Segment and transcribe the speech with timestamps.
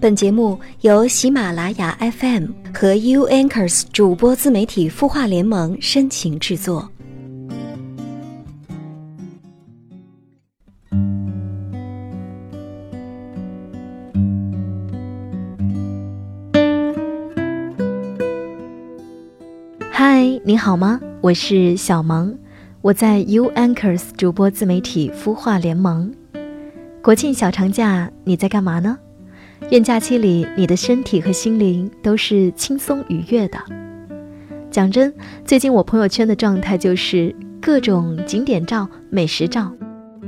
[0.00, 6.90] 本节目由喜马拉雅 FM 和 U Anchors 主播自媒体孵化联盟深情制作。
[19.90, 20.98] 嗨，你好吗？
[21.20, 22.34] 我是小萌，
[22.80, 26.10] 我在 U Anchors 主播自媒体孵化联盟。
[27.02, 28.96] 国庆小长假你在干嘛呢？
[29.68, 33.58] 愿假期里你的身体和心灵都是轻松愉悦的。
[34.70, 35.12] 讲真，
[35.44, 39.72] 最近我朋友圈的状态就是各种景点照、美食照。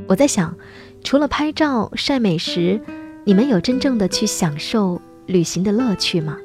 [0.07, 0.55] 我在想，
[1.03, 2.81] 除了拍照晒美食，
[3.25, 6.37] 你们有真正的去享受旅行的乐趣吗？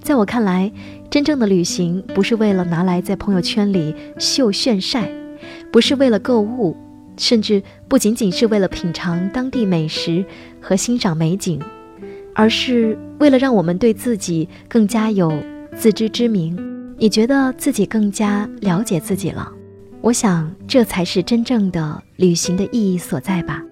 [0.00, 0.70] 在我看来，
[1.10, 5.10] 真正的旅行不是为了拿来在朋友圈里秀炫晒，
[5.72, 6.76] 不是为了购物，
[7.16, 10.24] 甚至不仅仅是为了品尝当地美食
[10.60, 11.60] 和欣赏美景。
[12.38, 15.32] 而是为了让我们对自己更加有
[15.74, 16.54] 自知之明，
[16.98, 19.50] 你觉得自己更加了解自己了？
[20.02, 23.62] 我想这才是真正的旅行的意义所在吧。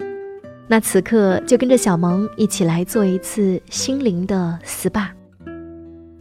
[0.67, 5.09] 那此刻就跟着小萌一起来做一次心灵的 SPA。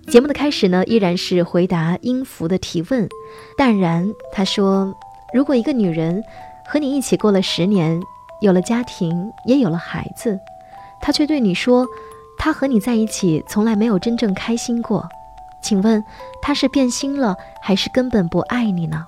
[0.06, 3.08] 节目的开始呢，依然是回答音符的提问。
[3.56, 4.94] 淡然他说
[5.32, 6.22] ：“如果一个女人
[6.68, 7.98] 和你一起过了十年，
[8.42, 10.38] 有了家庭，也有了孩子，
[11.00, 11.86] 她却对你说。”
[12.38, 15.08] 他和你在一起从来没有真正开心过，
[15.62, 16.04] 请问
[16.42, 19.06] 他是变心了还是根本不爱你呢？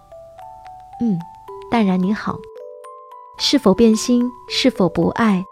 [1.00, 1.18] 嗯，
[1.70, 2.36] 淡然你好，
[3.38, 5.44] 是否变心，是否不爱，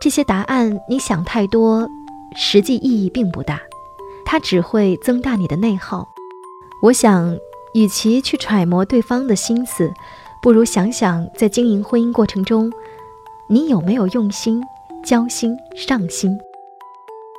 [0.00, 1.88] 这些答案你想太多，
[2.34, 3.60] 实际意义并不大，
[4.24, 6.08] 它只会增大你的内耗。
[6.82, 7.38] 我想，
[7.74, 9.92] 与其去揣摩对方的心思，
[10.42, 12.72] 不如想想在经营婚姻过程中，
[13.48, 14.60] 你有没有用心、
[15.04, 16.36] 交心、上心。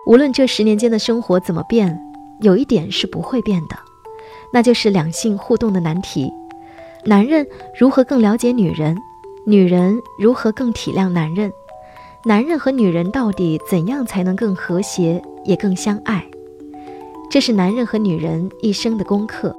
[0.05, 1.99] 无论这十年间的生活怎么变，
[2.39, 3.75] 有一点是不会变的，
[4.53, 6.31] 那就是两性互动的难题：
[7.05, 7.45] 男人
[7.77, 8.95] 如何更了解女人，
[9.47, 11.51] 女人如何更体谅男人，
[12.23, 16.23] 男人和女人到底怎样才能更和谐，也更相爱？
[17.31, 19.55] 这是男人和女人一生的功课。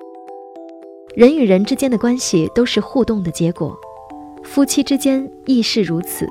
[1.17, 3.77] 人与人之间的关系都是互动的结果，
[4.45, 6.29] 夫妻之间亦是如此。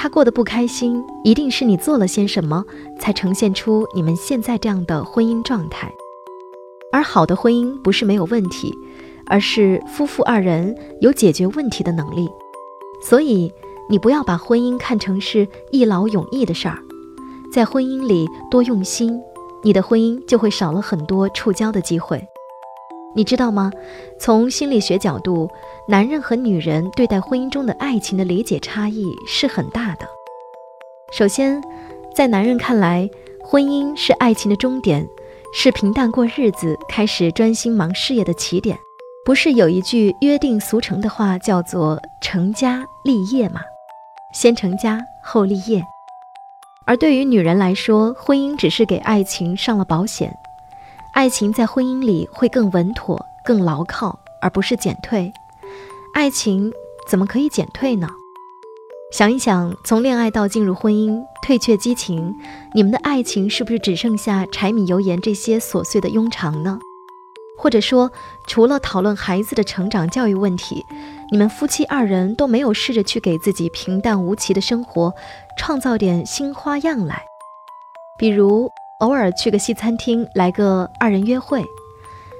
[0.00, 2.64] 他过得不开心，一定是你做了些什么，
[3.00, 5.92] 才呈现出你们现在这样的婚姻状态。
[6.92, 8.72] 而好的婚姻不是没有问题，
[9.26, 12.28] 而是夫妇二人有解决问题的能力。
[13.02, 13.52] 所以，
[13.90, 16.78] 你不要把婚姻看成是一劳永逸的事儿，
[17.52, 19.20] 在婚姻里多用心，
[19.64, 22.24] 你的婚姻就会少了很多触礁的机会。
[23.18, 23.72] 你知道吗？
[24.16, 25.50] 从心理学角度。
[25.88, 30.06] 男人和女人对待婚姻中的爱情的理解差异是很大的。
[31.10, 31.60] 首先，
[32.14, 33.10] 在男人看来，
[33.42, 35.04] 婚姻是爱情的终点，
[35.52, 38.78] 是平淡过日子、开始专心忙事业的起点。
[39.24, 43.62] 不是有一句约定俗成的话叫做“成家立业”吗？
[44.32, 45.82] 先成家后立业。
[46.86, 50.32] 而对于女人来说，婚姻只是给爱情上了保险，
[51.18, 55.32] 爱情在婚姻里会更稳妥、更牢靠，而不是减退。
[56.14, 56.72] 爱情
[57.08, 58.08] 怎么可以减退呢？
[59.10, 62.32] 想一想，从恋爱到进入婚姻，退却激情，
[62.72, 66.78] 你们的爱情是不是只剩下柴米油盐这些琐碎的庸常呢？
[67.58, 68.12] 或者说，
[68.46, 70.86] 除了讨论孩子的成长教育问题，
[71.32, 75.12] 你们夫妻二人都没有试着去给自己平淡无奇的生活
[75.58, 77.24] 创造点新花样来？
[78.16, 81.62] 比如，偶尔去个西餐厅来个二人约会；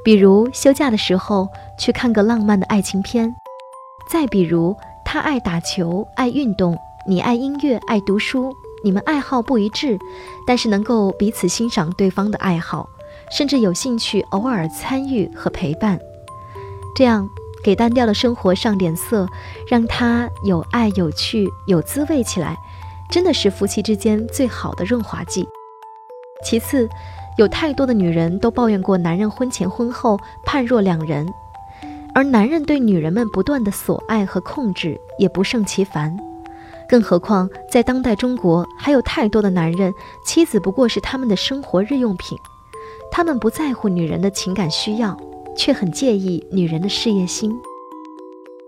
[0.05, 1.49] 比如，休假的时候
[1.79, 3.33] 去看个浪漫的爱情片。
[4.11, 6.75] 再比如，他爱打球，爱运动；
[7.07, 8.53] 你爱音乐，爱读书。
[8.83, 9.97] 你们爱好不一致，
[10.49, 12.89] 但是能够彼此欣赏对方的爱好，
[13.31, 15.99] 甚至有兴趣偶尔参与和陪伴。
[16.97, 17.29] 这样
[17.63, 19.29] 给单调的生活上点色，
[19.69, 22.57] 让他有爱、有趣、有滋味起来，
[23.09, 25.49] 真的是夫妻之间最好的润滑剂。
[26.45, 26.89] 其次，
[27.37, 31.27] 有太多的女人都抱怨过男人婚前婚后判若两人。
[32.15, 36.17] 而男人对女人们不断的索爱和控制也不胜其烦，
[36.89, 39.93] 更何况在当代中国，还有太多的男人，
[40.25, 42.37] 妻子不过是他们的生活日用品，
[43.13, 45.17] 他们不在乎女人的情感需要，
[45.57, 47.53] 却很介意女人的事业心。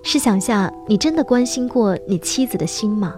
[0.03, 3.17] 试想下，你真的关心过你妻子的心吗？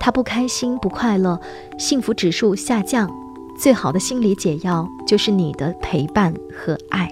[0.00, 1.38] 她不开心、不快乐，
[1.76, 3.10] 幸福指数下降，
[3.56, 7.08] 最好的心理解药就是你的陪伴和爱。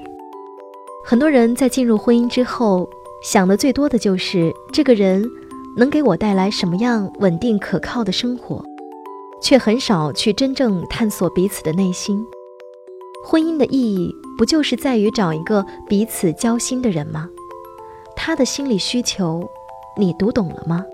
[1.05, 2.89] 很多人在进入婚姻之后，
[3.23, 5.25] 想的最多的就是这个人
[5.77, 8.65] 能给我带来什么样稳定可靠的生活。
[9.43, 12.25] 却很少去真正探索彼此的内心。
[13.25, 17.29] 婚姻的意义不就是在于找一个彼此交心的人吗？
[18.15, 19.45] 他的心理需求，
[19.97, 20.85] 你读懂了吗？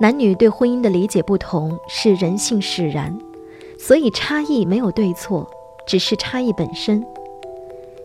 [0.00, 3.16] 男女对婚姻的理解不同是人性使然，
[3.86, 5.46] 所以差异没有对错，
[5.86, 7.04] 只是差异本身。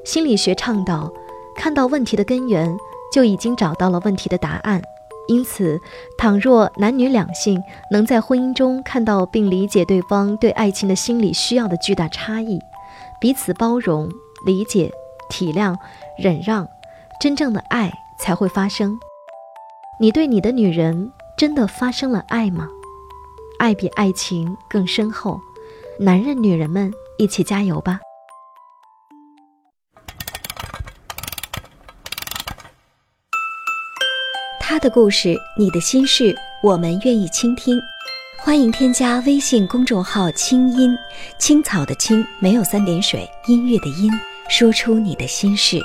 [0.03, 1.09] 心理学倡导，
[1.55, 2.75] 看到问题的根源，
[3.13, 4.81] 就已经找到了问题的答案。
[5.29, 5.79] 因此，
[6.17, 12.59] 倘若男女两性能在婚姻中看到并理解对方对爱情的心理需要的巨大差异，
[13.21, 14.11] 彼此包容、
[14.45, 14.91] 理解、
[15.29, 15.77] 体谅、
[16.17, 16.67] 忍让，
[17.21, 17.89] 真正的爱
[18.19, 18.99] 才会发生。
[19.97, 22.67] 你对你的女人真的发生了爱吗？
[23.59, 25.39] 爱比爱情更深厚。
[26.01, 27.99] 男人、女人们一起加油吧！
[34.61, 37.77] 他的故事，你的心事，我们愿意倾听。
[38.37, 40.97] 欢迎添加微信公众号“清音
[41.37, 44.09] 青草”的青没有三点水，音乐的音，
[44.47, 45.81] 说出你的心事。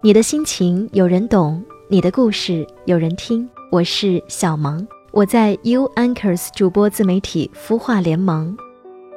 [0.00, 3.50] 你的心情有人懂，你的故事有人听。
[3.68, 8.56] 我是小萌，我在 U Anchors 主播自媒体孵化联盟。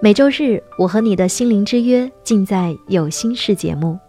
[0.02, 4.00] 每周日，我和你的心灵之约尽在有心事节目。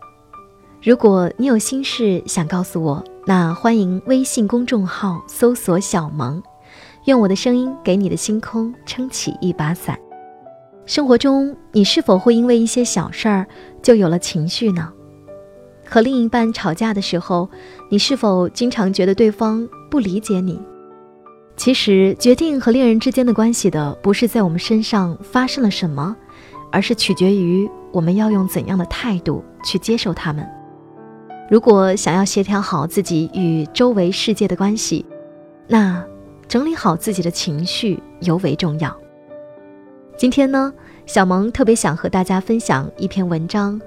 [0.83, 6.43] 如果你有心事想告诉我，那欢迎微信公众号搜索“小萌”，
[7.05, 9.99] 愿我的声音给你的星空撑起一把伞。
[10.87, 13.47] 生活中，你是否会因为一些小事儿
[13.83, 14.91] 就有了情绪呢？
[15.93, 17.47] 和另一半吵架的时候，
[17.91, 20.59] 你是否经常觉得对方不理解你？
[21.55, 26.17] 其实，决定和恋人之间的关系的，不是在我们身上发生了什么，
[26.71, 30.49] 而是取决于我们要用怎样的态度去接受他们。
[31.51, 35.05] 如果想要协调好自己与周围世界的关系，
[35.69, 36.03] 那
[36.49, 38.97] 整理好自己的情绪尤为重要。
[40.17, 40.73] 今天呢，
[41.05, 43.79] 小萌特别想和大家分享一篇文章：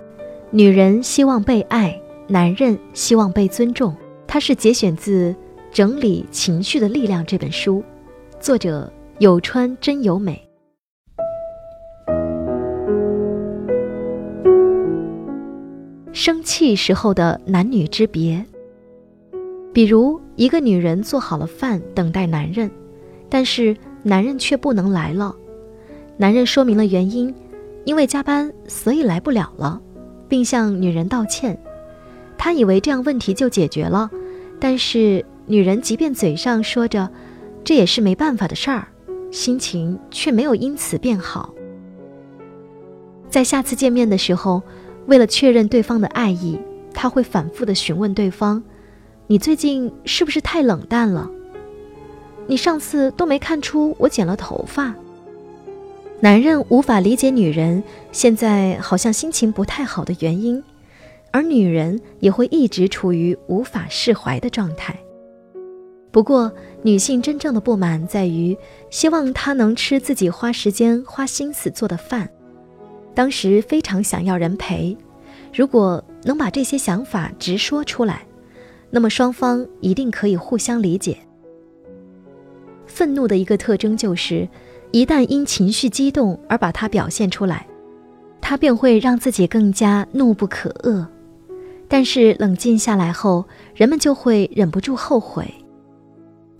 [0.55, 3.93] 女人希望被爱，男人希望被尊重。
[4.25, 5.31] 它是节选自。
[5.77, 7.83] 《整理情绪的力量》这本书，
[8.39, 10.41] 作者有川真由美。
[16.13, 18.41] 生气时候的男女之别，
[19.73, 22.71] 比如一个女人做好了饭等待男人，
[23.27, 25.35] 但是男人却不能来了。
[26.15, 27.35] 男人说明了原因，
[27.83, 29.81] 因为加班，所以来不了了，
[30.35, 31.57] 并向女人道歉。
[32.37, 34.11] 他以为这样问题就解决了，
[34.59, 35.25] 但是。
[35.47, 37.07] 女人即便嘴上说着，
[37.63, 38.87] 这也是没办法的事儿，
[39.31, 41.53] 心情却没有因此变好。
[43.29, 44.63] 在下次见面的时候，
[45.05, 46.59] 为了确认对方的爱意，
[46.95, 48.63] 他会反复的询问对方
[49.29, 51.29] ：“你最近是不是太冷淡了？
[52.47, 54.95] 你上次都没看出我剪了头发。”
[56.21, 60.63] 男人无法理解女人现在好像心情不太好的原因，
[61.31, 64.97] 而女人也会一直处于无法释怀的状态。
[66.12, 66.51] 不过，
[66.81, 68.57] 女性真正的不满在于
[68.89, 72.29] 希望他能吃自己花时间、花心思做的饭，
[73.13, 74.95] 当时非常想要人陪。
[75.53, 78.25] 如果能把这些想法直说出来，
[78.89, 81.17] 那么双方一定可以互相理解。
[82.88, 84.48] 愤怒的一个特征就是，
[84.92, 87.68] 一旦因情绪激动而把它表现出来，
[88.39, 91.06] 他便会让自己更加怒不可遏。
[91.88, 95.46] 但是冷静下来后，人们就会忍不住后悔。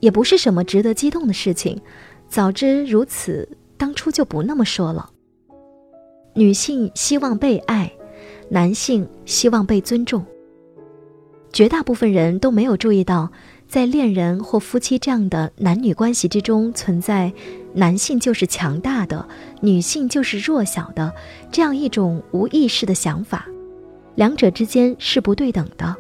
[0.02, 1.82] 也不是什么值得激动的事情，
[2.28, 5.10] 早知如此，当初就不那么说了。
[6.34, 7.92] 女性希望被爱，
[8.50, 10.24] 男性希望被尊重。
[11.54, 13.32] 绝大部分人都没有注意到，
[13.68, 17.32] 在恋人或夫妻这样的男女关系之中，存在
[17.76, 19.28] 男性就是强大的，
[19.60, 21.14] 女性就是弱小的
[21.52, 23.46] 这样一种无意识的想法，
[24.16, 25.94] 两者之间是不对等的。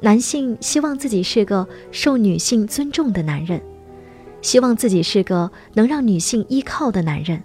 [0.00, 3.62] 男性希望自己是个受女性尊重的男人，
[4.42, 7.42] 希望自己是个能让女性依靠的男人，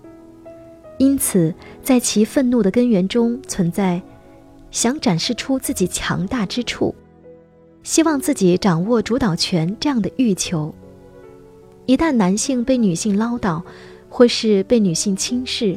[0.97, 4.01] 因此在其愤怒的根源中存在
[4.69, 6.93] 想展示出自己强大之处，
[7.83, 10.75] 希望自己掌握主导权这样的欲求。
[11.87, 13.59] 一旦男性被女性唠叨，
[14.07, 15.75] 或是被女性轻视，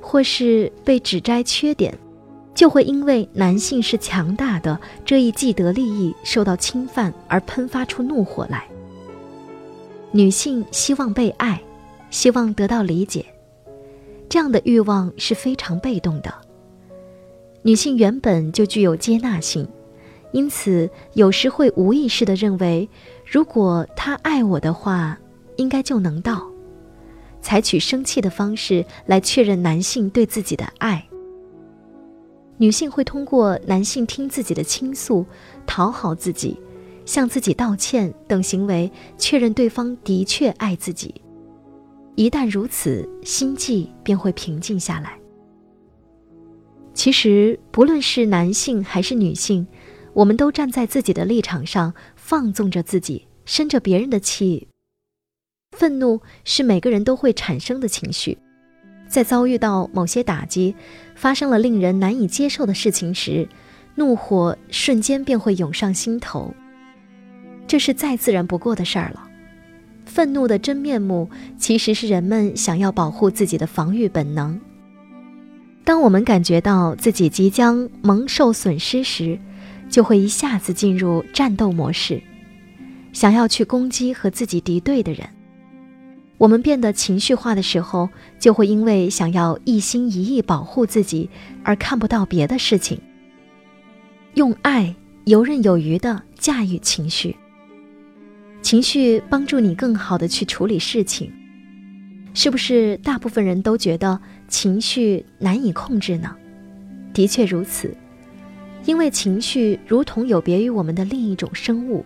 [0.00, 1.92] 或是被指摘缺点。
[2.54, 8.66] 就会因为男性是强大的这一既得利益受到侵犯而喷发出怒火来。
[10.10, 11.60] 女性希望被爱，
[12.10, 13.26] 希望得到理解，
[14.26, 16.32] 这样的欲望是非常被动的。
[17.60, 19.68] 女性原本就具有接纳性，
[20.32, 22.88] 因此有时会无意识地认为，
[23.26, 25.18] 如果他爱我的话，
[25.56, 26.50] 应该就能到，
[27.40, 31.06] 采取生气的方式来确认男性对自己的爱。
[32.58, 35.26] 女性会通过男性听自己的倾诉、
[35.66, 36.58] 讨好自己、
[37.04, 41.14] 向自己道歉等行为，确认对方的确爱自己。
[42.14, 45.18] 一旦如此，心悸便会平静下来。
[46.94, 49.66] 其实，不论是男性还是女性，
[50.14, 54.66] 我们都站在自己的立场上，放纵着自己，生着别人的气。
[55.76, 58.38] 愤怒是每个人都会产生的情绪。
[59.06, 60.74] 在遭遇到某些打击，
[61.14, 63.46] 发生了令人难以接受的事情时，
[63.94, 66.54] 怒火瞬间便会涌上心头。
[67.68, 69.28] 这是再自然不过的事儿了。
[70.06, 71.28] 愤怒的真面目
[71.58, 74.58] 其实是人们想要保护自己的防御本能。
[75.84, 79.38] 当我们感觉到自己即将蒙受损失时，
[79.90, 82.22] 就会一下子进入战斗模式，
[83.12, 85.28] 想要去攻击和自己敌对的人。
[86.38, 91.30] 我们变得情绪化的时候，就会因为想要一心一意保护自己
[91.64, 93.00] 而看不到别的事情。
[94.34, 97.34] 用爱游刃有余地驾驭情绪，
[98.60, 101.32] 情绪帮助你更好地去处理事情。
[102.34, 106.36] 是不是大部分人都觉得情绪难以控制呢？
[107.14, 107.96] 的确如此，
[108.84, 112.04] 因为情绪如同有别于我们的另一种生物。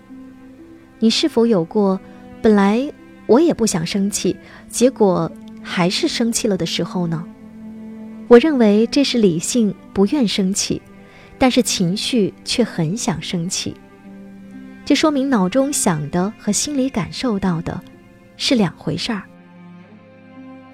[1.01, 1.99] 你是否有过
[2.41, 2.93] 本来？
[3.31, 4.37] 我也不想生气，
[4.69, 5.31] 结果
[5.63, 7.25] 还是生气了的时候呢？
[8.27, 10.83] 我认为这是理性不愿生气，
[11.39, 13.77] 但是情绪却很想生气。
[14.85, 17.81] 这说明脑中想的和心里感受到的
[18.37, 19.23] 是两回事儿。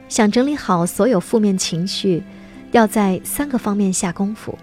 [0.08, 2.22] 想整理好所有负面情绪，
[2.72, 4.56] 要在三个方面下功夫：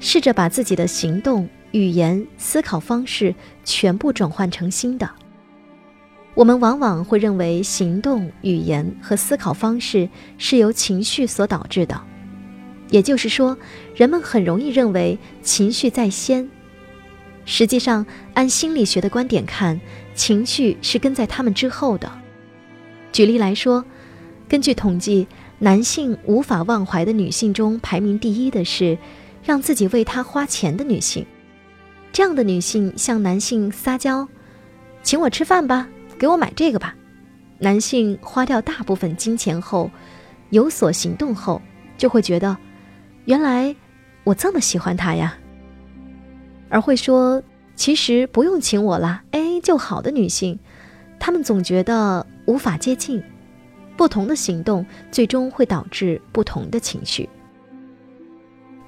[0.00, 5.06] 试着把自己的行动、语言、思考方式全部转换成新的。
[6.34, 12.00] 我们往往会认为行动、语言和思考方式是由情绪所导致的，
[12.90, 13.56] 也就是说，
[13.94, 16.48] 人们很容易认为情绪在先。
[17.44, 19.80] 实际上，按心理学的观点看，
[20.14, 22.10] 情绪是跟在他们之后的。
[23.12, 23.84] 举例来说，
[24.48, 25.28] 根据统计，
[25.60, 28.98] 男性无法忘怀的女性中排名第一的是
[29.44, 31.24] 让自己为他花钱的女性。
[32.12, 34.26] 这样的女性向男性撒娇
[35.04, 35.88] ：“请我吃饭吧。”
[36.24, 36.96] 给我买这个吧。
[37.58, 39.90] 男性花掉大部分金钱后，
[40.48, 41.60] 有所行动后，
[41.98, 42.56] 就会觉得，
[43.26, 43.76] 原来
[44.24, 45.36] 我这么喜欢他呀。
[46.70, 47.42] 而会说
[47.76, 50.58] 其实不用请我啦，A A 就好的女性，
[51.20, 53.22] 她们总觉得无法接近。
[53.94, 57.28] 不同的行动最终会导致不同的情绪。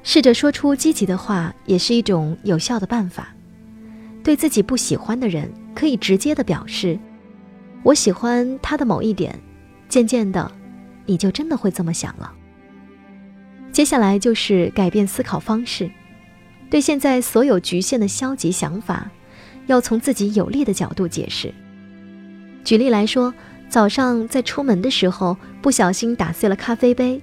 [0.03, 3.29] 试着说出积极的话，也是一种有效的办法。
[4.25, 6.99] 对自己不喜欢的人，可以直接的表示。
[7.87, 9.39] 我喜欢他的某一点，
[9.89, 10.51] 渐渐的，
[11.05, 12.35] 你就真的会这么想了。
[13.71, 15.89] 接下来就是改变思考方式，
[16.69, 19.09] 对现在所有局限的消极想法，
[19.67, 21.55] 要从自己有利的角度解释。
[22.65, 23.33] 举例来说，
[23.69, 27.23] 早上在出门的时候不小心打碎了咖啡杯，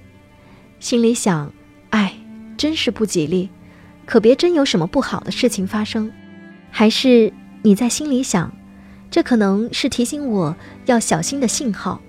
[0.80, 1.52] 心里想
[1.90, 2.14] ：“哎，
[2.56, 3.50] 真是不吉利，
[4.06, 6.10] 可别真有什么不好的事情发生。”
[6.72, 7.30] 还是
[7.60, 8.50] 你在心里想？
[9.14, 10.56] 这可能是提醒我
[10.86, 12.00] 要小心的信号。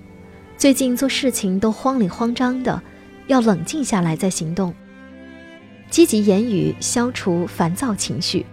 [0.58, 2.82] 最近做事情都慌里慌张的，
[3.28, 4.74] 要冷静下来再行动。
[5.92, 8.44] 积极言语消除烦躁情绪。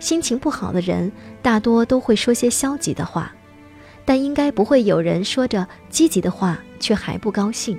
[0.00, 3.32] 心情不好的人大多都会说些消极的话，
[4.04, 7.78] 但应该不会有人说着积极的话却还不高兴。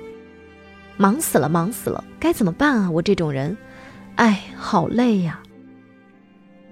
[0.96, 2.90] 忙死了，忙死了，该怎么办啊？
[2.90, 3.54] 我这种人，
[4.14, 5.42] 哎，好累呀。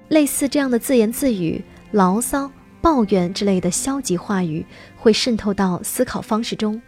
[0.08, 2.50] 类似这样的自言自语、牢骚。
[2.84, 4.62] 抱怨之类的消极话语
[4.94, 6.82] 会渗透到思考方式中，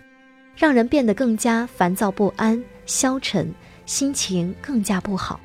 [0.55, 3.51] 让人变得更加烦躁不安、消沉，
[3.87, 5.41] 心情更加不好。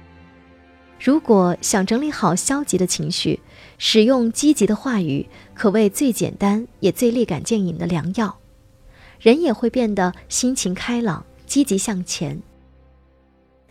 [1.00, 3.40] 如果想整理好消极的情绪，
[3.78, 8.38] 使用积极的话语可谓最简单也最立竿见影的良药，
[9.22, 12.38] 人也会变得心情开朗、积极向前。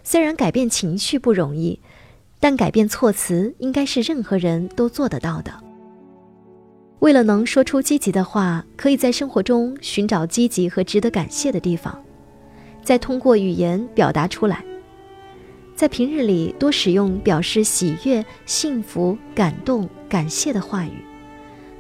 [0.02, 1.78] 虽然改变情绪不容易，
[2.40, 5.52] 但改变措辞应该是任何人都做得到的。
[7.00, 11.98] 为了能说出积极的话，可以在生活中寻找积极和值得感谢的地方，
[12.82, 14.62] 再通过语言表达出来。
[15.74, 21.02] 在平日里多使用表示喜悦、幸福、感动、感谢的话语，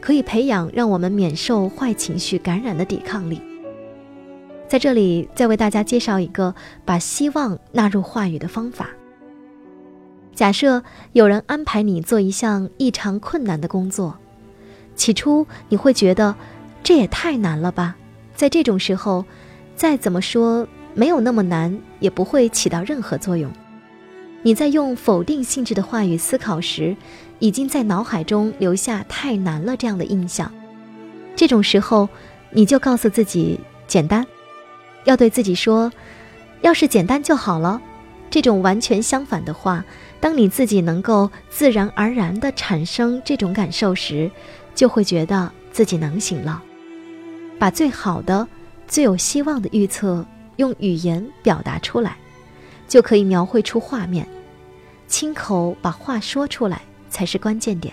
[0.00, 3.42] 可以培养让我们免受坏情绪感染的抵抗力。
[4.66, 6.54] 在这里，再为大家介绍一个
[6.86, 8.88] 把希望纳入话语的方法。
[10.34, 14.16] 假设有人安排你做一项异常困难的工作，
[15.00, 16.34] 起初你会觉得
[16.82, 17.96] 这也太难了吧？
[18.34, 19.24] 在这种时候，
[19.74, 23.50] 再怎么说没有那么难，也不会起到任何作用。
[24.42, 26.94] 你在用否定性质的话语思考时，
[27.38, 30.52] 已经在脑海中留下“太难了”这样的印象。
[31.34, 32.06] 这种时候，
[32.50, 34.26] 你就告诉自己简单，
[35.04, 35.90] 要对自己说
[36.60, 37.80] ：“要是简单就好了。”
[38.30, 39.84] 这种完全相反的话，
[40.20, 44.30] 当你自己能够自然而然地产生这种感受时，
[44.80, 46.62] 就会觉得自己能行了。
[47.58, 48.48] 把最好的、
[48.88, 50.24] 最有希望的预测
[50.56, 52.16] 用语言表达出来，
[52.88, 54.26] 就可以描绘出画面。
[55.06, 57.92] 亲口把话说出来才是关键点。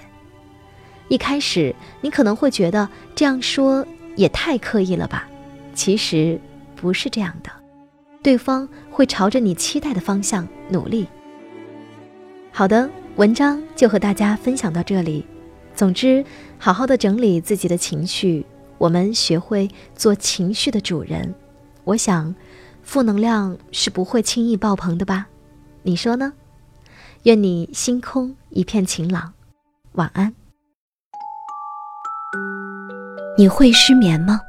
[1.10, 5.28] 一开始你可能会觉得这样说也太刻意了吧？
[5.74, 6.40] 其实
[6.74, 7.52] 不是这样的。
[8.24, 11.06] 对方会朝着你期待的方向努力。
[12.54, 15.26] 好的，文章就和大家分享到这里。
[15.78, 16.26] 总之，
[16.58, 18.44] 好好的整理自己的情绪，
[18.80, 21.36] 我们学会做情绪的主人。
[21.84, 22.34] 我想，
[22.82, 25.28] 负能量是不会轻易爆棚的吧？
[25.84, 26.34] 你说呢？
[27.24, 29.34] 愿你星空一片晴朗，
[29.92, 30.34] 晚安。
[33.38, 34.42] 你会失眠吗？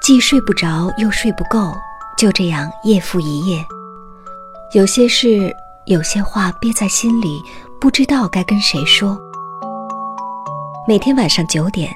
[0.00, 1.74] 既睡不着，又睡不够。
[2.16, 3.64] 就这样夜复一夜，
[4.72, 5.52] 有些事，
[5.86, 7.40] 有些话憋在心里，
[7.80, 9.20] 不知道该跟谁说。
[10.88, 11.94] 每天晚上九点，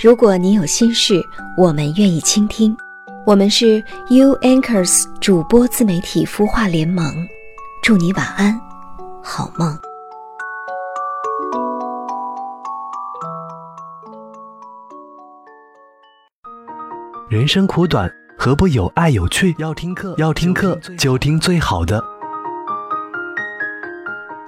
[0.00, 1.24] 如果你有心事，
[1.56, 2.76] 我们愿意倾听。
[3.24, 7.04] 我们是 U Anchors 主播自媒体孵化联盟，
[7.84, 8.60] 祝你晚安，
[9.22, 9.78] 好梦。
[17.30, 18.10] 人生苦短。
[18.36, 19.54] 何不有爱有趣？
[19.58, 22.02] 要听课，要听课就听最好的。